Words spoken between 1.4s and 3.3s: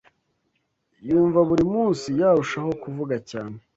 buri munsi yarushaho kuvuga